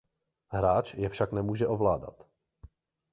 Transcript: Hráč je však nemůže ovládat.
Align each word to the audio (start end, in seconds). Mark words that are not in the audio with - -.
Hráč 0.49 0.93
je 0.93 1.09
však 1.09 1.31
nemůže 1.31 1.67
ovládat. 1.67 2.27